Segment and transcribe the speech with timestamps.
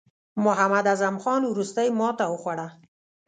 [0.45, 2.67] محمد اعظم خان وروستۍ ماته وخوړه.